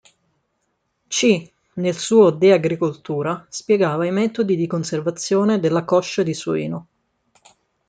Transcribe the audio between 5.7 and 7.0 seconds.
coscia di suino.